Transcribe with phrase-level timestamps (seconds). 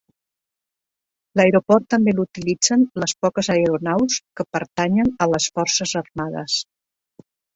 [1.39, 6.57] L'aeroport també l'utilitzen les poques aeronaus que pertanyen a les forces armades.